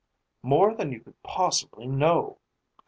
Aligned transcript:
"More 0.41 0.73
than 0.73 0.91
you 0.91 0.99
could 0.99 1.21
possibly 1.21 1.85
know! 1.85 2.39